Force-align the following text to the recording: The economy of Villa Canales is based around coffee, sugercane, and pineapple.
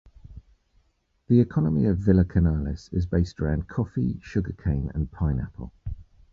The 1.27 1.39
economy 1.39 1.85
of 1.85 1.99
Villa 1.99 2.25
Canales 2.25 2.89
is 2.91 3.05
based 3.05 3.39
around 3.39 3.67
coffee, 3.67 4.15
sugercane, 4.25 4.89
and 4.95 5.11
pineapple. 5.11 5.73